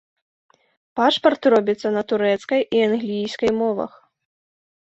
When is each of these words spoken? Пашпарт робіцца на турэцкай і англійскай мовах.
Пашпарт 0.99 1.41
робіцца 1.55 1.93
на 1.97 2.03
турэцкай 2.13 2.61
і 2.79 2.83
англійскай 2.89 3.51
мовах. 3.61 3.91